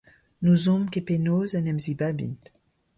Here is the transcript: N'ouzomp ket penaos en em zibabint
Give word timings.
N'ouzomp 0.41 0.87
ket 0.91 1.05
penaos 1.07 1.51
en 1.57 1.69
em 1.71 1.79
zibabint 1.85 2.41